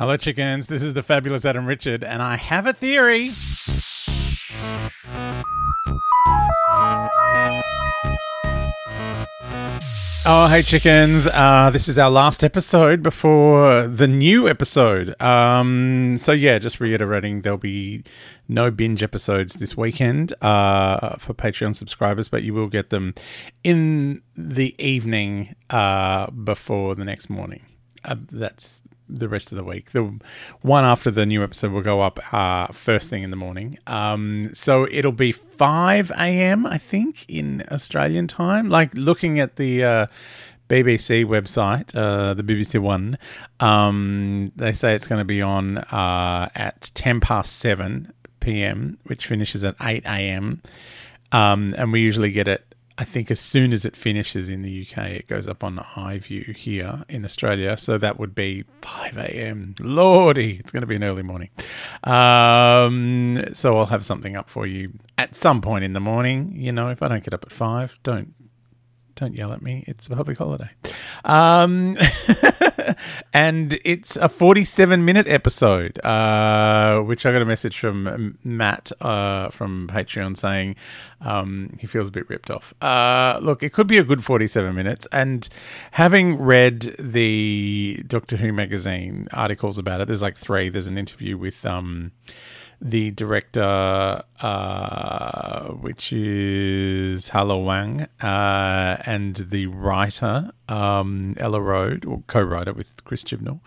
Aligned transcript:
Hello, 0.00 0.16
chickens. 0.16 0.66
This 0.66 0.82
is 0.82 0.94
the 0.94 1.02
fabulous 1.02 1.44
Adam 1.44 1.66
Richard, 1.66 2.02
and 2.02 2.22
I 2.22 2.36
have 2.36 2.66
a 2.66 2.72
theory. 2.72 3.26
Oh, 10.24 10.48
hey, 10.48 10.62
chickens. 10.62 11.26
Uh, 11.26 11.68
this 11.70 11.86
is 11.86 11.98
our 11.98 12.10
last 12.10 12.42
episode 12.42 13.02
before 13.02 13.86
the 13.88 14.08
new 14.08 14.48
episode. 14.48 15.20
Um, 15.20 16.16
so, 16.16 16.32
yeah, 16.32 16.56
just 16.56 16.80
reiterating, 16.80 17.42
there'll 17.42 17.58
be 17.58 18.02
no 18.48 18.70
binge 18.70 19.02
episodes 19.02 19.56
this 19.56 19.76
weekend 19.76 20.32
uh, 20.42 21.16
for 21.18 21.34
Patreon 21.34 21.74
subscribers, 21.74 22.30
but 22.30 22.42
you 22.42 22.54
will 22.54 22.68
get 22.68 22.88
them 22.88 23.12
in 23.64 24.22
the 24.34 24.74
evening 24.82 25.54
uh, 25.68 26.30
before 26.30 26.94
the 26.94 27.04
next 27.04 27.28
morning. 27.28 27.66
Uh, 28.02 28.16
that's 28.30 28.80
the 29.18 29.28
rest 29.28 29.52
of 29.52 29.56
the 29.56 29.64
week. 29.64 29.90
The 29.90 30.18
one 30.62 30.84
after 30.84 31.10
the 31.10 31.26
new 31.26 31.42
episode 31.42 31.72
will 31.72 31.82
go 31.82 32.00
up 32.00 32.20
uh, 32.32 32.68
first 32.68 33.10
thing 33.10 33.22
in 33.22 33.30
the 33.30 33.36
morning. 33.36 33.78
Um, 33.86 34.50
so 34.54 34.86
it'll 34.90 35.12
be 35.12 35.32
5 35.32 36.10
a.m., 36.12 36.66
I 36.66 36.78
think, 36.78 37.24
in 37.28 37.64
Australian 37.70 38.26
time. 38.28 38.68
Like 38.68 38.94
looking 38.94 39.40
at 39.40 39.56
the 39.56 39.84
uh, 39.84 40.06
BBC 40.68 41.24
website, 41.24 41.94
uh, 41.94 42.34
the 42.34 42.42
BBC 42.42 42.78
One, 42.80 43.18
um, 43.58 44.52
they 44.56 44.72
say 44.72 44.94
it's 44.94 45.06
going 45.06 45.20
to 45.20 45.24
be 45.24 45.42
on 45.42 45.78
uh, 45.78 46.48
at 46.54 46.90
10 46.94 47.20
past 47.20 47.56
7 47.56 48.12
p.m., 48.38 48.98
which 49.04 49.26
finishes 49.26 49.64
at 49.64 49.74
8 49.80 50.04
a.m. 50.04 50.62
Um, 51.32 51.74
and 51.76 51.92
we 51.92 52.00
usually 52.00 52.32
get 52.32 52.48
it 52.48 52.69
I 53.00 53.04
think 53.04 53.30
as 53.30 53.40
soon 53.40 53.72
as 53.72 53.86
it 53.86 53.96
finishes 53.96 54.50
in 54.50 54.60
the 54.60 54.86
UK, 54.86 55.06
it 55.06 55.26
goes 55.26 55.48
up 55.48 55.64
on 55.64 55.76
iView 55.76 56.54
here 56.54 57.02
in 57.08 57.24
Australia. 57.24 57.78
So 57.78 57.96
that 57.96 58.18
would 58.20 58.34
be 58.34 58.64
5 58.82 59.16
a.m. 59.16 59.74
Lordy, 59.80 60.58
it's 60.58 60.70
going 60.70 60.82
to 60.82 60.86
be 60.86 60.96
an 60.96 61.04
early 61.04 61.22
morning. 61.22 61.48
Um, 62.04 63.42
so 63.54 63.78
I'll 63.78 63.86
have 63.86 64.04
something 64.04 64.36
up 64.36 64.50
for 64.50 64.66
you 64.66 64.92
at 65.16 65.34
some 65.34 65.62
point 65.62 65.82
in 65.82 65.94
the 65.94 66.00
morning. 66.00 66.52
You 66.54 66.72
know, 66.72 66.90
if 66.90 67.02
I 67.02 67.08
don't 67.08 67.24
get 67.24 67.32
up 67.32 67.42
at 67.42 67.52
5, 67.52 68.00
don't 68.02 68.34
don't 69.20 69.34
yell 69.34 69.52
at 69.52 69.60
me. 69.60 69.84
It's 69.86 70.06
a 70.06 70.16
public 70.16 70.38
holiday. 70.38 70.70
Um, 71.26 71.98
and 73.34 73.78
it's 73.84 74.16
a 74.16 74.30
47 74.30 75.04
minute 75.04 75.28
episode, 75.28 76.02
uh, 76.04 77.00
which 77.00 77.26
I 77.26 77.32
got 77.32 77.42
a 77.42 77.46
message 77.46 77.78
from 77.78 78.38
Matt 78.42 78.90
uh, 79.02 79.50
from 79.50 79.88
Patreon 79.88 80.38
saying 80.38 80.76
um, 81.20 81.76
he 81.78 81.86
feels 81.86 82.08
a 82.08 82.10
bit 82.10 82.28
ripped 82.30 82.50
off. 82.50 82.72
Uh, 82.80 83.38
look, 83.42 83.62
it 83.62 83.74
could 83.74 83.86
be 83.86 83.98
a 83.98 84.04
good 84.04 84.24
47 84.24 84.74
minutes. 84.74 85.06
And 85.12 85.46
having 85.90 86.38
read 86.38 86.96
the 86.98 88.02
Doctor 88.06 88.38
Who 88.38 88.54
magazine 88.54 89.28
articles 89.34 89.76
about 89.76 90.00
it, 90.00 90.06
there's 90.06 90.22
like 90.22 90.38
three. 90.38 90.70
There's 90.70 90.88
an 90.88 90.96
interview 90.98 91.36
with. 91.36 91.64
Um, 91.66 92.12
the 92.80 93.10
director, 93.10 94.22
uh, 94.40 95.68
which 95.68 96.12
is 96.12 97.28
Haolu 97.30 97.64
Wang, 97.64 98.06
uh, 98.22 98.96
and 99.04 99.36
the 99.36 99.66
writer, 99.66 100.50
um, 100.68 101.34
Ella 101.38 101.60
Road, 101.60 102.06
or 102.06 102.22
co 102.26 102.40
writer 102.40 102.72
with 102.72 103.04
Chris 103.04 103.22
Chibnall. 103.22 103.60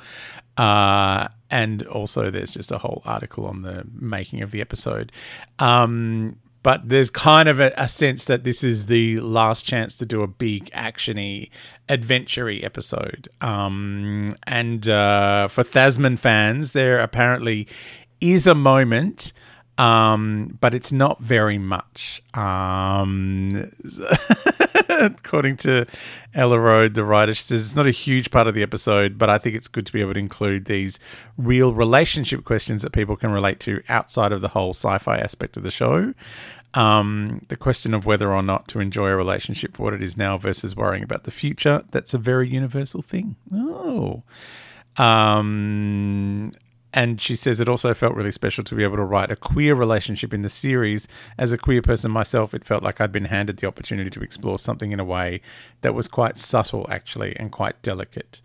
Uh, 0.58 1.28
and 1.50 1.84
also, 1.88 2.32
there's 2.32 2.54
just 2.54 2.72
a 2.72 2.80
whole 2.80 3.02
article 3.06 3.46
on 3.46 3.62
the 3.62 3.86
making 3.94 4.42
of 4.42 4.52
the 4.52 4.62
episode. 4.62 5.12
Um, 5.60 6.38
but 6.64 6.88
there's 6.88 7.10
kind 7.10 7.50
of 7.50 7.60
a, 7.60 7.74
a, 7.76 7.88
sense 7.90 8.26
that 8.26 8.46
this 8.46 8.64
is 8.64 8.86
the 8.86 9.20
last 9.20 9.66
chance 9.66 9.98
to 9.98 10.06
do 10.06 10.24
a 10.24 10.28
big 10.28 10.72
actiony 10.72 11.50
adventure 11.90 12.50
episode 12.50 13.28
um, 13.42 14.36
and 14.48 14.88
uh, 14.88 15.50
for 15.50 15.64
Thasmin 15.64 16.16
fans 16.16 16.72
there 16.72 17.00
apparently 17.00 17.68
is 18.24 18.48
a 18.48 18.56
moment, 18.56 19.34
um, 19.78 20.58
but 20.62 20.74
it's 20.74 20.92
not 20.92 21.20
very 21.20 21.58
much. 21.58 22.24
Um, 22.34 23.72
according 24.90 25.58
to 25.58 25.86
Ella 26.34 26.58
Road, 26.58 26.94
the 26.94 27.04
writer, 27.04 27.34
she 27.34 27.44
says 27.44 27.66
it's 27.66 27.76
not 27.76 27.86
a 27.86 27.92
huge 27.92 28.32
part 28.32 28.48
of 28.48 28.56
the 28.56 28.64
episode, 28.64 29.18
but 29.18 29.30
I 29.30 29.38
think 29.38 29.56
it's 29.56 29.68
good 29.68 29.86
to 29.88 29.94
be 29.94 30.00
able 30.00 30.14
to 30.14 30.20
include 30.20 30.66
these 30.66 31.00
real 31.38 31.74
relationship 31.74 32.46
questions 32.46 32.82
that 32.82 32.94
people 32.94 33.18
can 33.18 33.32
relate 33.32 33.60
to 33.62 33.84
outside 33.90 34.32
of 34.32 34.42
the 34.42 34.50
whole 34.50 34.70
sci 34.70 34.98
fi 35.00 35.18
aspect 35.18 35.58
of 35.58 35.64
the 35.64 35.72
show. 35.72 36.14
Um, 36.76 37.46
the 37.50 37.58
question 37.58 37.94
of 37.94 38.06
whether 38.06 38.34
or 38.34 38.42
not 38.42 38.68
to 38.70 38.80
enjoy 38.80 39.10
a 39.10 39.16
relationship 39.16 39.76
for 39.76 39.84
what 39.84 39.94
it 39.94 40.02
is 40.02 40.18
now 40.18 40.38
versus 40.38 40.76
worrying 40.76 41.04
about 41.04 41.26
the 41.26 41.32
future, 41.32 41.84
that's 41.92 42.14
a 42.14 42.18
very 42.18 42.50
universal 42.50 43.02
thing. 43.02 43.36
Oh. 43.54 44.24
Um, 44.98 46.52
and 46.94 47.20
she 47.20 47.36
says 47.36 47.60
it 47.60 47.68
also 47.68 47.94
felt 47.94 48.14
really 48.14 48.32
special 48.32 48.64
to 48.64 48.76
be 48.76 48.84
able 48.84 48.98
to 48.98 49.04
write 49.04 49.32
a 49.32 49.36
queer 49.36 49.74
relationship 49.74 50.34
in 50.34 50.44
the 50.44 50.50
series. 50.50 51.08
As 51.38 51.52
a 51.52 51.58
queer 51.58 51.82
person 51.82 52.12
myself, 52.12 52.54
it 52.54 52.64
felt 52.64 52.84
like 52.84 53.02
I'd 53.02 53.12
been 53.12 53.26
handed 53.26 53.58
the 53.58 53.68
opportunity 53.68 54.12
to 54.12 54.22
explore 54.22 54.60
something 54.60 54.92
in 54.92 55.00
a 55.00 55.06
way 55.06 55.42
that 55.82 55.96
was 55.96 56.08
quite 56.08 56.38
subtle, 56.38 56.86
actually, 56.90 57.36
and 57.36 57.52
quite 57.52 57.82
delicate. 57.82 58.42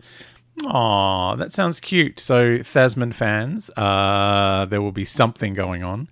Aw, 0.65 1.35
that 1.35 1.53
sounds 1.53 1.79
cute. 1.79 2.19
So, 2.19 2.57
Thasmin 2.63 3.11
fans, 3.11 3.69
uh, 3.77 4.65
there 4.67 4.81
will 4.81 4.91
be 4.91 5.05
something 5.05 5.53
going 5.53 5.83
on. 5.83 6.09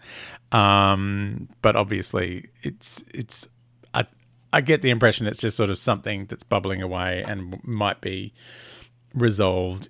Um, 0.51 1.49
but 1.61 1.75
obviously, 1.75 2.49
it's 2.61 3.03
it's. 3.13 3.47
I, 3.93 4.05
I 4.53 4.61
get 4.61 4.81
the 4.81 4.91
impression 4.91 5.27
it's 5.27 5.39
just 5.39 5.57
sort 5.57 5.69
of 5.69 5.77
something 5.77 6.27
that's 6.27 6.43
bubbling 6.43 6.81
away 6.81 7.23
and 7.27 7.61
might 7.65 7.99
be 7.99 8.33
resolved 9.13 9.89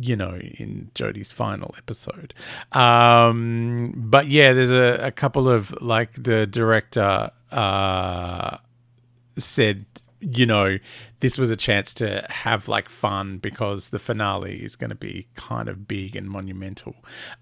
you 0.00 0.16
know, 0.16 0.36
in 0.36 0.90
Jodie's 0.94 1.32
final 1.32 1.74
episode. 1.76 2.34
Um, 2.72 3.92
but 3.96 4.28
yeah, 4.28 4.52
there's 4.52 4.70
a, 4.70 5.06
a 5.06 5.10
couple 5.10 5.48
of 5.48 5.74
like 5.82 6.22
the 6.22 6.46
director 6.46 7.30
uh, 7.50 8.58
said, 9.36 9.84
you 10.20 10.46
know, 10.46 10.78
this 11.20 11.36
was 11.36 11.50
a 11.50 11.56
chance 11.56 11.92
to 11.94 12.24
have 12.30 12.68
like 12.68 12.88
fun 12.88 13.38
because 13.38 13.90
the 13.90 13.98
finale 13.98 14.62
is 14.62 14.76
going 14.76 14.90
to 14.90 14.96
be 14.96 15.26
kind 15.34 15.68
of 15.68 15.86
big 15.86 16.16
and 16.16 16.28
monumental. 16.28 16.94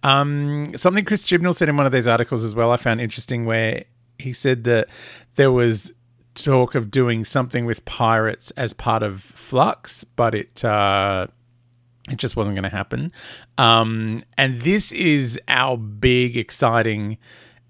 Um, 0.02 0.76
something 0.76 1.04
Chris 1.04 1.24
Chibnall 1.24 1.54
said 1.54 1.68
in 1.68 1.76
one 1.76 1.86
of 1.86 1.92
these 1.92 2.06
articles 2.06 2.44
as 2.44 2.54
well, 2.54 2.72
I 2.72 2.76
found 2.76 3.00
interesting, 3.00 3.44
where 3.44 3.84
he 4.18 4.32
said 4.32 4.64
that 4.64 4.88
there 5.36 5.52
was 5.52 5.92
talk 6.34 6.74
of 6.74 6.90
doing 6.90 7.24
something 7.24 7.66
with 7.66 7.84
pirates 7.84 8.50
as 8.52 8.72
part 8.72 9.02
of 9.02 9.22
Flux, 9.22 10.04
but 10.04 10.34
it 10.34 10.64
uh, 10.64 11.26
it 12.10 12.18
just 12.18 12.36
wasn't 12.36 12.56
going 12.56 12.64
to 12.64 12.76
happen. 12.76 13.12
Um, 13.58 14.22
and 14.36 14.60
this 14.62 14.92
is 14.92 15.40
our 15.48 15.76
big, 15.76 16.36
exciting 16.36 17.18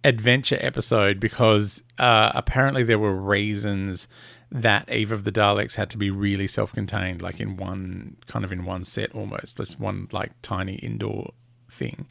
adventure 0.02 0.58
episode 0.60 1.20
because 1.20 1.82
uh, 1.98 2.32
apparently 2.34 2.82
there 2.82 2.98
were 2.98 3.14
reasons 3.14 4.08
that 4.52 4.90
Eve 4.92 5.12
of 5.12 5.25
the 5.25 5.31
Daleks 5.31 5.76
had 5.76 5.90
to 5.90 5.98
be 5.98 6.10
really 6.10 6.48
self-contained, 6.48 7.22
like 7.22 7.38
in 7.38 7.56
one 7.56 8.16
kind 8.26 8.44
of 8.44 8.50
in 8.50 8.64
one 8.64 8.82
set 8.84 9.14
almost. 9.14 9.58
That's 9.58 9.78
one 9.78 10.08
like 10.10 10.32
tiny 10.43 10.75
indoor 10.76 11.32
thing. 11.70 12.06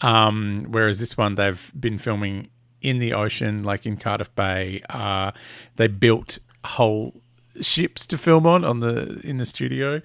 Um, 0.00 0.66
whereas 0.70 0.98
this 0.98 1.16
one 1.16 1.36
they've 1.36 1.72
been 1.78 1.98
filming 1.98 2.48
in 2.80 2.98
the 2.98 3.12
ocean, 3.12 3.62
like 3.62 3.86
in 3.86 3.96
Cardiff 3.96 4.34
Bay. 4.34 4.82
Uh, 4.90 5.32
they 5.76 5.86
built 5.86 6.38
whole 6.64 7.14
ships 7.60 8.06
to 8.08 8.18
film 8.18 8.46
on 8.46 8.64
on 8.64 8.80
the 8.80 9.20
in 9.22 9.36
the 9.36 9.46
studio. 9.46 10.02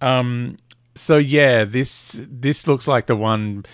Um, 0.00 0.58
so 1.00 1.16
yeah, 1.16 1.64
this 1.64 2.20
this 2.28 2.66
looks 2.66 2.86
like 2.86 3.06
the 3.06 3.16
one. 3.16 3.64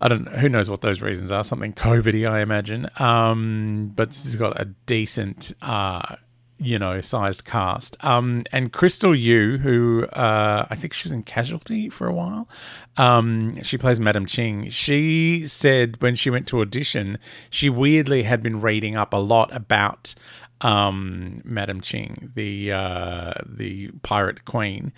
I 0.00 0.08
don't. 0.08 0.26
Who 0.26 0.48
knows 0.48 0.68
what 0.68 0.80
those 0.80 1.00
reasons 1.00 1.30
are? 1.30 1.44
Something 1.44 1.72
COVIDy, 1.72 2.28
I 2.28 2.40
imagine. 2.40 2.88
Um, 2.98 3.92
but 3.94 4.10
this 4.10 4.24
has 4.24 4.36
got 4.36 4.60
a 4.60 4.66
decent, 4.86 5.52
uh, 5.62 6.16
you 6.64 6.78
know, 6.78 7.00
sized 7.00 7.44
cast. 7.44 8.02
Um, 8.02 8.44
and 8.50 8.72
Crystal 8.72 9.14
Yu, 9.14 9.58
who 9.58 10.06
uh, 10.06 10.66
I 10.68 10.74
think 10.74 10.94
she 10.94 11.06
was 11.06 11.12
in 11.12 11.22
Casualty 11.22 11.90
for 11.90 12.06
a 12.06 12.12
while, 12.12 12.48
um, 12.96 13.62
she 13.62 13.76
plays 13.76 14.00
Madam 14.00 14.26
Ching. 14.26 14.70
She 14.70 15.46
said 15.46 16.00
when 16.00 16.14
she 16.14 16.30
went 16.30 16.48
to 16.48 16.60
audition, 16.60 17.18
she 17.50 17.68
weirdly 17.68 18.22
had 18.22 18.42
been 18.42 18.60
reading 18.60 18.96
up 18.96 19.12
a 19.12 19.18
lot 19.18 19.54
about 19.54 20.14
um, 20.62 21.42
Madam 21.44 21.80
Ching, 21.80 22.32
the 22.34 22.72
uh, 22.72 23.34
the 23.46 23.90
pirate 24.02 24.44
queen, 24.44 24.92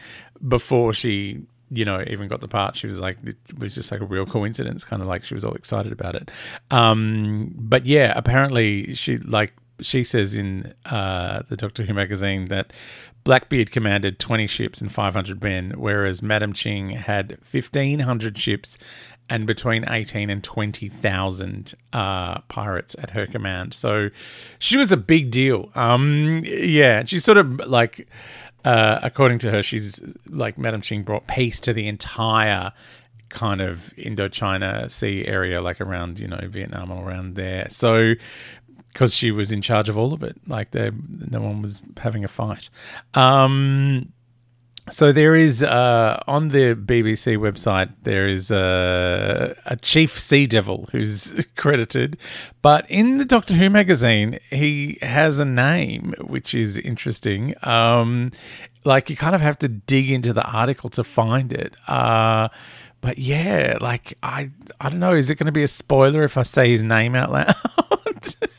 before 0.46 0.92
she 0.92 1.42
you 1.70 1.84
know 1.84 2.04
even 2.06 2.28
got 2.28 2.40
the 2.40 2.48
part. 2.48 2.76
She 2.76 2.86
was 2.86 3.00
like 3.00 3.18
it 3.24 3.36
was 3.58 3.74
just 3.74 3.90
like 3.90 4.00
a 4.00 4.06
real 4.06 4.26
coincidence, 4.26 4.84
kind 4.84 5.02
of 5.02 5.08
like 5.08 5.24
she 5.24 5.34
was 5.34 5.44
all 5.44 5.54
excited 5.54 5.92
about 5.92 6.14
it. 6.14 6.30
Um, 6.70 7.52
but 7.56 7.86
yeah, 7.86 8.12
apparently 8.14 8.94
she 8.94 9.18
like 9.18 9.52
she 9.80 10.04
says 10.04 10.34
in 10.34 10.74
uh, 10.84 11.42
the 11.48 11.56
Doctor 11.56 11.84
Who 11.84 11.94
magazine 11.94 12.46
that 12.46 12.72
Blackbeard 13.24 13.72
commanded 13.72 14.18
20 14.18 14.46
ships 14.46 14.80
and 14.80 14.90
500 14.90 15.42
men, 15.42 15.72
whereas 15.76 16.22
Madam 16.22 16.52
Ching 16.52 16.90
had 16.90 17.38
1,500 17.50 18.38
ships 18.38 18.78
and 19.28 19.46
between 19.46 19.84
18 19.88 20.30
and 20.30 20.44
20,000 20.44 21.74
uh, 21.92 22.38
pirates 22.42 22.94
at 22.98 23.10
her 23.10 23.26
command. 23.26 23.74
So 23.74 24.10
she 24.58 24.76
was 24.76 24.92
a 24.92 24.96
big 24.96 25.30
deal. 25.30 25.70
Um, 25.74 26.42
yeah, 26.44 27.04
she's 27.04 27.24
sort 27.24 27.38
of 27.38 27.66
like, 27.66 28.06
uh, 28.64 29.00
according 29.02 29.40
to 29.40 29.50
her, 29.50 29.62
she's 29.62 30.00
like 30.28 30.56
Madam 30.58 30.80
Ching 30.80 31.02
brought 31.02 31.26
peace 31.26 31.58
to 31.60 31.72
the 31.72 31.88
entire 31.88 32.72
kind 33.28 33.60
of 33.60 33.92
Indochina 33.98 34.88
Sea 34.90 35.26
area, 35.26 35.60
like 35.60 35.80
around, 35.80 36.20
you 36.20 36.28
know, 36.28 36.40
Vietnam 36.44 36.92
and 36.92 37.04
around 37.04 37.34
there. 37.34 37.66
So 37.70 38.14
because 38.96 39.14
she 39.14 39.30
was 39.30 39.52
in 39.52 39.60
charge 39.60 39.90
of 39.90 39.98
all 39.98 40.14
of 40.14 40.22
it. 40.22 40.38
Like 40.46 40.70
they, 40.70 40.90
no 41.30 41.42
one 41.42 41.60
was 41.60 41.82
having 41.98 42.24
a 42.24 42.28
fight. 42.28 42.70
Um, 43.12 44.10
so 44.88 45.12
there 45.12 45.34
is 45.34 45.62
uh, 45.62 46.18
on 46.26 46.48
the 46.48 46.74
BBC 46.74 47.36
website 47.36 47.92
there 48.04 48.26
is 48.26 48.50
a, 48.50 49.54
a 49.66 49.76
chief 49.76 50.18
sea 50.18 50.46
devil 50.46 50.88
who's 50.92 51.44
credited, 51.56 52.16
but 52.62 52.90
in 52.90 53.18
the 53.18 53.26
Doctor 53.26 53.52
Who 53.52 53.68
magazine 53.68 54.38
he 54.48 54.96
has 55.02 55.40
a 55.40 55.44
name 55.44 56.14
which 56.18 56.54
is 56.54 56.78
interesting. 56.78 57.54
Um, 57.64 58.32
like 58.86 59.10
you 59.10 59.16
kind 59.16 59.34
of 59.34 59.42
have 59.42 59.58
to 59.58 59.68
dig 59.68 60.10
into 60.10 60.32
the 60.32 60.44
article 60.50 60.88
to 60.90 61.04
find 61.04 61.52
it. 61.52 61.76
Uh, 61.86 62.48
but 63.02 63.18
yeah, 63.18 63.76
like 63.82 64.16
I 64.22 64.52
I 64.80 64.88
don't 64.88 65.00
know. 65.00 65.12
Is 65.12 65.28
it 65.28 65.34
going 65.34 65.46
to 65.46 65.52
be 65.52 65.64
a 65.64 65.68
spoiler 65.68 66.22
if 66.22 66.38
I 66.38 66.44
say 66.44 66.70
his 66.70 66.82
name 66.82 67.14
out 67.14 67.30
loud? 67.30 67.54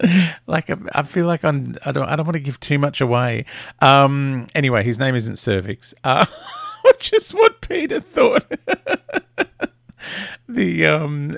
like 0.46 0.70
I, 0.70 0.76
I, 0.92 1.02
feel 1.02 1.26
like 1.26 1.44
I'm, 1.44 1.76
I 1.84 1.92
don't 1.92 2.08
I 2.08 2.16
don't 2.16 2.26
want 2.26 2.34
to 2.34 2.40
give 2.40 2.60
too 2.60 2.78
much 2.78 3.00
away. 3.00 3.44
Um, 3.80 4.48
anyway, 4.54 4.82
his 4.82 4.98
name 4.98 5.14
isn't 5.14 5.34
Sauvix, 5.34 5.94
uh, 6.04 6.26
what 7.32 7.60
Peter 7.60 8.00
thought. 8.00 8.46
the 10.48 10.86
um. 10.86 11.36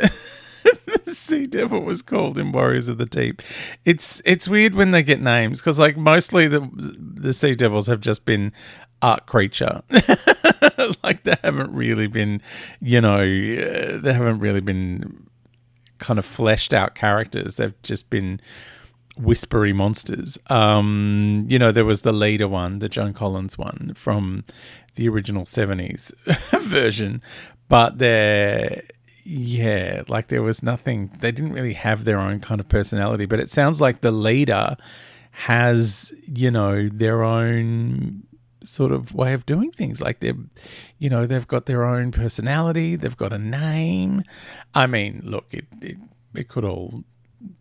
the 1.07 1.15
sea 1.15 1.47
devil 1.47 1.81
was 1.81 2.03
called 2.03 2.39
in 2.39 2.53
Warriors 2.53 2.89
of 2.89 2.97
the 2.97 3.07
Deep. 3.07 3.43
It's 3.85 4.23
it's 4.25 4.47
weird 4.47 4.77
when 4.77 4.93
they 4.93 5.03
get 5.03 5.21
names 5.21 5.61
because 5.61 5.81
like 5.81 5.97
mostly 5.97 6.47
the 6.47 6.69
the 6.73 7.33
sea 7.33 7.55
devils 7.55 7.89
have 7.89 8.01
just 8.01 8.25
been 8.25 8.53
art 9.03 9.27
creature. 9.27 9.83
like 11.03 11.25
they 11.25 11.35
haven't 11.43 11.73
really 11.73 12.07
been, 12.07 12.41
you 12.81 13.01
know, 13.01 13.19
uh, 13.19 13.99
they 13.99 14.13
haven't 14.13 14.39
really 14.39 14.61
been 14.61 15.27
kind 16.03 16.19
of 16.19 16.27
fleshed 16.27 16.75
out 16.75 16.95
characters. 16.95 17.55
They've 17.55 17.81
just 17.83 18.11
been 18.11 18.41
whispery 19.17 19.73
monsters. 19.73 20.37
Um, 20.49 21.47
you 21.49 21.59
know, 21.59 21.71
there 21.71 21.85
was 21.85 22.03
the 22.03 22.13
leader 22.13 22.49
one, 22.49 22.81
the 22.81 22.89
John 22.89 23.13
Collins 23.15 23.57
one 23.57 23.93
from 23.95 24.45
the 24.97 25.09
original 25.09 25.45
70s 25.45 26.13
version, 26.63 27.23
but 27.69 27.99
they're 27.99 28.83
yeah, 29.25 30.03
like 30.09 30.27
there 30.27 30.43
was 30.43 30.65
nothing, 30.65 31.13
they 31.21 31.31
didn't 31.31 31.53
really 31.53 31.75
have 31.75 32.05
their 32.05 32.19
own 32.19 32.41
kind 32.41 32.61
of 32.61 32.69
personality, 32.69 33.25
but 33.25 33.39
it 33.39 33.49
sounds 33.49 33.81
like 33.81 34.01
the 34.01 34.11
leader 34.11 34.77
has, 35.31 36.13
you 36.27 36.51
know, 36.51 36.89
their 36.89 37.23
own 37.23 38.25
sort 38.65 38.93
of 38.93 39.15
way 39.15 39.33
of 39.33 39.47
doing 39.47 39.71
things. 39.71 40.01
Like 40.01 40.21
they're, 40.21 40.37
you 40.99 41.11
know, 41.11 41.27
they've 41.27 41.47
got 41.47 41.67
their 41.67 41.85
own 41.85 42.11
personality, 42.11 42.97
they've 42.97 43.17
got 43.17 43.33
a 43.33 43.39
name. 43.39 44.23
I 44.75 44.87
mean, 44.87 45.23
look, 45.25 45.47
it, 45.51 45.67
it, 45.81 45.97
it 46.35 46.49
could 46.49 46.65
all 46.65 47.05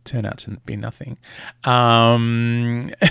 turn 0.04 0.26
out 0.26 0.40
to 0.40 0.52
be 0.66 0.76
nothing. 0.76 1.18
Um, 1.64 2.92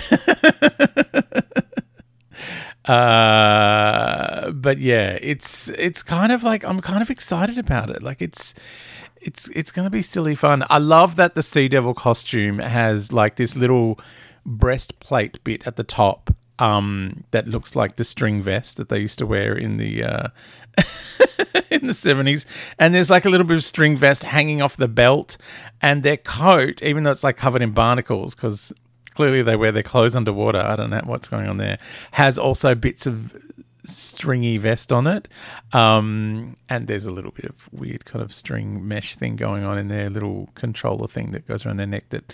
uh, 2.85 4.51
but 4.51 4.79
yeah, 4.79 5.17
it's 5.21 5.69
it's 5.69 6.03
kind 6.03 6.31
of 6.31 6.43
like 6.43 6.63
I'm 6.63 6.81
kind 6.81 7.01
of 7.01 7.09
excited 7.09 7.57
about 7.57 7.89
it. 7.89 8.03
Like 8.03 8.21
it's 8.21 8.53
it's 9.21 9.47
it's 9.53 9.71
going 9.71 9.85
to 9.85 9.89
be 9.89 10.01
silly 10.01 10.35
fun. 10.35 10.65
I 10.69 10.77
love 10.79 11.15
that 11.15 11.35
the 11.35 11.43
Sea 11.43 11.67
Devil 11.67 11.93
costume 11.93 12.59
has 12.59 13.13
like 13.13 13.35
this 13.35 13.55
little 13.55 13.99
breastplate 14.45 15.43
bit 15.43 15.67
at 15.67 15.75
the 15.75 15.83
top 15.83 16.33
um, 16.61 17.23
that 17.31 17.47
looks 17.47 17.75
like 17.75 17.95
the 17.95 18.03
string 18.03 18.43
vest 18.43 18.77
that 18.77 18.89
they 18.89 18.99
used 18.99 19.17
to 19.17 19.25
wear 19.25 19.57
in 19.57 19.77
the 19.77 20.03
uh, 20.03 20.27
in 21.71 21.87
the 21.87 21.93
seventies. 21.93 22.45
And 22.77 22.93
there's 22.93 23.09
like 23.09 23.25
a 23.25 23.29
little 23.29 23.47
bit 23.47 23.57
of 23.57 23.65
string 23.65 23.97
vest 23.97 24.23
hanging 24.23 24.61
off 24.61 24.77
the 24.77 24.87
belt, 24.87 25.37
and 25.81 26.03
their 26.03 26.17
coat, 26.17 26.83
even 26.83 27.03
though 27.03 27.11
it's 27.11 27.23
like 27.23 27.35
covered 27.35 27.63
in 27.63 27.71
barnacles, 27.71 28.35
because 28.35 28.71
clearly 29.15 29.41
they 29.41 29.55
wear 29.55 29.71
their 29.71 29.83
clothes 29.83 30.15
underwater. 30.15 30.59
I 30.59 30.75
don't 30.75 30.91
know 30.91 31.01
what's 31.05 31.27
going 31.27 31.47
on 31.47 31.57
there. 31.57 31.79
Has 32.11 32.37
also 32.37 32.75
bits 32.75 33.07
of 33.07 33.35
stringy 33.83 34.59
vest 34.59 34.93
on 34.93 35.07
it. 35.07 35.27
Um, 35.73 36.57
and 36.69 36.87
there's 36.87 37.05
a 37.05 37.11
little 37.11 37.31
bit 37.31 37.45
of 37.45 37.55
weird 37.73 38.05
kind 38.05 38.21
of 38.21 38.31
string 38.31 38.87
mesh 38.87 39.15
thing 39.15 39.35
going 39.35 39.63
on 39.63 39.79
in 39.79 39.87
their 39.87 40.09
little 40.09 40.49
controller 40.53 41.07
thing 41.07 41.31
that 41.31 41.47
goes 41.47 41.65
around 41.65 41.77
their 41.77 41.87
neck 41.87 42.09
that 42.09 42.33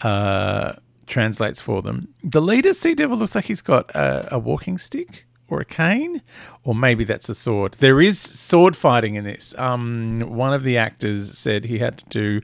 uh, 0.00 0.72
translates 1.12 1.60
for 1.60 1.82
them. 1.82 2.08
The 2.24 2.40
leader, 2.40 2.72
Sea 2.72 2.94
Devil, 2.94 3.18
looks 3.18 3.34
like 3.34 3.44
he's 3.44 3.62
got 3.62 3.94
a, 3.94 4.34
a 4.34 4.38
walking 4.38 4.78
stick 4.78 5.26
or 5.48 5.60
a 5.60 5.64
cane, 5.64 6.22
or 6.64 6.74
maybe 6.74 7.04
that's 7.04 7.28
a 7.28 7.34
sword. 7.34 7.76
There 7.78 8.00
is 8.00 8.18
sword 8.18 8.74
fighting 8.74 9.16
in 9.16 9.24
this. 9.24 9.54
Um, 9.58 10.22
one 10.26 10.54
of 10.54 10.62
the 10.62 10.78
actors 10.78 11.36
said 11.36 11.66
he 11.66 11.78
had 11.78 11.98
to 11.98 12.08
do 12.08 12.40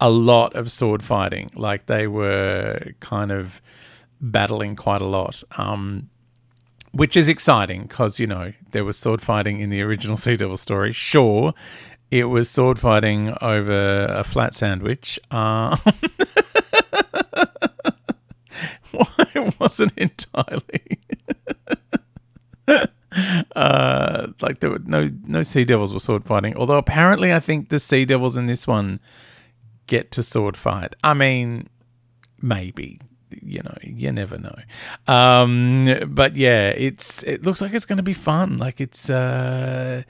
a 0.00 0.10
lot 0.10 0.56
of 0.56 0.72
sword 0.72 1.04
fighting, 1.04 1.50
like 1.54 1.86
they 1.86 2.08
were 2.08 2.92
kind 2.98 3.30
of 3.30 3.60
battling 4.20 4.74
quite 4.74 5.00
a 5.00 5.06
lot. 5.06 5.42
Um, 5.56 6.10
which 6.92 7.16
is 7.16 7.28
exciting 7.28 7.82
because 7.82 8.18
you 8.18 8.26
know 8.26 8.52
there 8.72 8.84
was 8.84 8.98
sword 8.98 9.22
fighting 9.22 9.60
in 9.60 9.70
the 9.70 9.80
original 9.80 10.16
Sea 10.16 10.36
Devil 10.36 10.56
story. 10.56 10.92
Sure, 10.92 11.54
it 12.10 12.24
was 12.24 12.50
sword 12.50 12.80
fighting 12.80 13.32
over 13.40 14.06
a 14.06 14.24
flat 14.24 14.54
sandwich. 14.54 15.20
Uh, 15.30 15.76
it 19.34 19.54
wasn't 19.60 19.92
entirely. 19.96 20.98
uh, 23.56 24.26
like 24.40 24.60
there 24.60 24.70
were 24.70 24.82
no 24.84 25.10
no 25.26 25.42
sea 25.42 25.64
devils 25.64 25.92
were 25.92 26.00
sword 26.00 26.24
fighting. 26.24 26.56
Although 26.56 26.78
apparently, 26.78 27.32
I 27.32 27.40
think 27.40 27.68
the 27.68 27.78
sea 27.78 28.04
devils 28.04 28.36
in 28.36 28.46
this 28.46 28.66
one 28.66 29.00
get 29.86 30.10
to 30.12 30.22
sword 30.22 30.56
fight. 30.56 30.94
I 31.02 31.14
mean, 31.14 31.68
maybe 32.40 33.00
you 33.42 33.62
know, 33.62 33.76
you 33.82 34.12
never 34.12 34.38
know. 34.38 34.56
Um, 35.06 35.88
but 36.08 36.36
yeah, 36.36 36.70
it's 36.70 37.22
it 37.22 37.44
looks 37.44 37.60
like 37.60 37.72
it's 37.72 37.86
going 37.86 37.98
to 37.98 38.02
be 38.02 38.14
fun. 38.14 38.58
Like 38.58 38.80
it's 38.80 39.08
uh, 39.10 40.02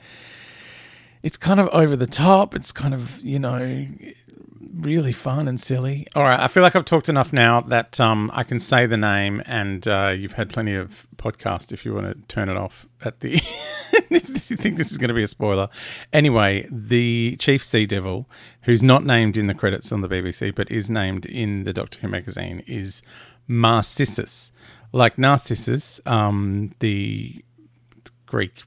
it's 1.22 1.36
kind 1.36 1.60
of 1.60 1.68
over 1.68 1.96
the 1.96 2.06
top. 2.06 2.54
It's 2.54 2.72
kind 2.72 2.94
of 2.94 3.20
you 3.20 3.38
know 3.38 3.86
really 4.74 5.12
fun 5.12 5.48
and 5.48 5.60
silly. 5.60 6.06
All 6.14 6.22
right, 6.22 6.38
I 6.38 6.48
feel 6.48 6.62
like 6.62 6.76
I've 6.76 6.84
talked 6.84 7.08
enough 7.08 7.32
now 7.32 7.60
that 7.62 8.00
um, 8.00 8.30
I 8.34 8.44
can 8.44 8.58
say 8.58 8.86
the 8.86 8.96
name, 8.96 9.42
and 9.46 9.86
uh, 9.86 10.14
you've 10.16 10.32
had 10.32 10.50
plenty 10.50 10.74
of 10.74 11.06
podcast 11.16 11.72
if 11.72 11.84
you 11.84 11.94
want 11.94 12.06
to 12.06 12.34
turn 12.34 12.48
it 12.48 12.56
off 12.56 12.86
at 13.02 13.20
the. 13.20 13.34
if 14.10 14.50
you 14.50 14.56
think 14.56 14.76
this 14.76 14.90
is 14.90 14.98
going 14.98 15.08
to 15.08 15.14
be 15.14 15.22
a 15.22 15.28
spoiler. 15.28 15.68
Anyway, 16.12 16.66
the 16.70 17.36
Chief 17.38 17.62
Sea 17.62 17.86
Devil, 17.86 18.28
who's 18.62 18.82
not 18.82 19.04
named 19.04 19.36
in 19.36 19.46
the 19.46 19.54
credits 19.54 19.92
on 19.92 20.00
the 20.00 20.08
BBC, 20.08 20.54
but 20.54 20.70
is 20.70 20.90
named 20.90 21.26
in 21.26 21.64
the 21.64 21.72
Doctor 21.72 22.00
Who 22.00 22.08
magazine, 22.08 22.62
is 22.66 23.02
Marsissus. 23.48 24.50
Like 24.92 25.18
Narcissus, 25.18 26.00
um, 26.06 26.72
the 26.80 27.44
Greek 28.26 28.62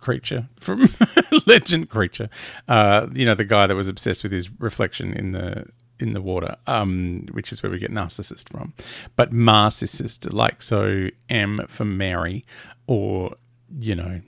creature 0.00 0.48
from 0.58 0.88
legend 1.46 1.88
creature 1.90 2.28
uh 2.68 3.06
you 3.12 3.24
know 3.24 3.34
the 3.34 3.44
guy 3.44 3.66
that 3.66 3.76
was 3.76 3.88
obsessed 3.88 4.22
with 4.22 4.32
his 4.32 4.50
reflection 4.60 5.12
in 5.12 5.32
the 5.32 5.64
in 5.98 6.12
the 6.14 6.20
water 6.20 6.56
um 6.66 7.26
which 7.32 7.52
is 7.52 7.62
where 7.62 7.70
we 7.70 7.78
get 7.78 7.90
narcissist 7.90 8.48
from. 8.48 8.72
But 9.16 9.30
narcissist 9.32 10.32
like 10.32 10.62
so 10.62 11.08
m 11.28 11.64
for 11.68 11.84
mary 11.84 12.44
or 12.86 13.36
you 13.78 13.94
know 13.94 14.20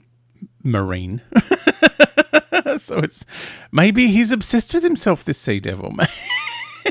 marine. 0.63 1.21
So 2.79 2.97
it's 2.97 3.25
maybe 3.71 4.07
he's 4.07 4.31
obsessed 4.31 4.73
with 4.73 4.83
himself 4.83 5.23
this 5.23 5.37
sea 5.37 5.59
devil 5.59 5.91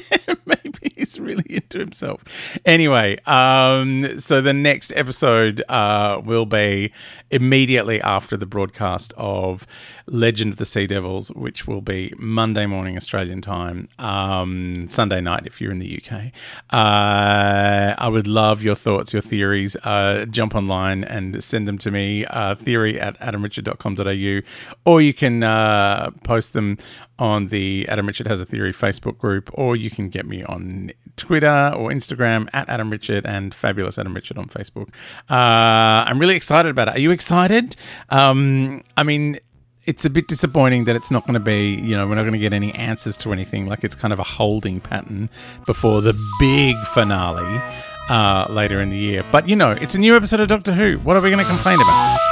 maybe 0.47 0.93
he's 0.97 1.19
really 1.19 1.45
into 1.49 1.79
himself. 1.79 2.59
Anyway, 2.65 3.19
um, 3.27 4.19
so 4.21 4.41
the 4.41 4.53
next 4.53 4.93
episode 4.97 5.63
uh, 5.69 6.21
will 6.25 6.47
be 6.47 6.93
immediately 7.31 8.01
after 8.03 8.37
the 8.37 8.47
broadcast 8.47 9.13
of 9.17 9.67
Legend 10.07 10.53
of 10.53 10.59
the 10.59 10.65
Sea 10.65 10.87
Devils, 10.87 11.31
which 11.33 11.67
will 11.67 11.81
be 11.81 12.13
Monday 12.19 12.67
morning 12.67 12.97
Australian 12.97 13.41
time, 13.41 13.89
um, 13.99 14.87
Sunday 14.89 15.21
night 15.21 15.47
if 15.47 15.61
you're 15.61 15.73
in 15.73 15.79
the 15.79 16.03
UK. 16.03 16.33
Uh, 16.71 17.95
I 17.99 18.09
would 18.09 18.27
love 18.27 18.63
your 18.63 18.75
thoughts, 18.75 19.13
your 19.13 19.23
theories. 19.23 19.77
Uh, 19.77 20.27
jump 20.27 20.55
online 20.55 21.05
and 21.05 21.43
send 21.43 21.69
them 21.69 21.79
to 21.79 21.91
me, 21.91 22.27
uh, 22.27 22.55
theory 22.55 23.01
at 23.01 23.19
adamrichard.com.au, 23.21 24.41
or 24.85 25.01
you 25.01 25.15
can 25.15 25.45
uh, 25.45 26.11
post 26.25 26.53
them 26.53 26.79
on 27.19 27.49
the 27.49 27.87
Adam 27.89 28.07
Richard 28.07 28.27
Has 28.27 28.41
a 28.41 28.47
Theory 28.47 28.73
Facebook 28.73 29.19
group, 29.19 29.51
or 29.55 29.77
you 29.77 29.91
can 29.91 30.09
get 30.09 30.27
me 30.27 30.43
on 30.43 30.93
Twitter 31.17 31.73
or 31.77 31.91
Instagram 31.91 32.49
at 32.53 32.69
Adam 32.69 32.91
Richard 32.91 33.27
and 33.27 33.55
Fabulous 33.55 33.99
Adam 33.99 34.15
Richard 34.15 34.39
on 34.39 34.47
Facebook. 34.47 34.89
Uh, 35.31 36.05
I'm 36.09 36.19
really 36.19 36.37
excited 36.37 36.71
about 36.71 36.89
it. 36.89 36.97
Are 36.97 37.01
you 37.01 37.11
excited? 37.11 37.77
Um, 38.09 38.83
I 38.97 39.03
mean, 39.03 39.39
it's 39.85 40.05
a 40.05 40.11
bit 40.11 40.27
disappointing 40.29 40.85
that 40.85 40.97
it's 40.97 41.11
not 41.11 41.27
going 41.27 41.35
to 41.35 41.41
be, 41.41 41.75
you 41.75 41.97
know, 41.97 42.07
we're 42.07 42.15
not 42.15 42.23
going 42.23 42.33
to 42.33 42.39
get 42.39 42.53
any 42.53 42.73
answers 42.75 43.17
to 43.19 43.33
anything. 43.33 43.67
Like 43.67 43.85
it's 43.85 43.95
kind 43.97 44.13
of 44.13 44.19
a 44.19 44.25
holding 44.25 44.81
pattern 44.81 45.29
before 45.67 46.01
the 46.01 46.15
big 46.39 46.77
finale 46.89 47.61
uh, 48.09 48.47
later 48.49 48.81
in 48.81 48.91
the 48.91 48.99
year. 48.99 49.25
But, 49.33 49.49
you 49.49 49.57
know, 49.57 49.73
it's 49.73 49.95
a 49.95 49.99
new 49.99 50.17
episode 50.17 50.41
of 50.41 50.49
Doctor 50.49 50.73
Who. 50.73 50.99
What 50.99 51.17
are 51.17 51.23
we 51.23 51.31
going 51.31 51.43
to 51.43 51.49
complain 51.49 51.81
about? 51.81 52.32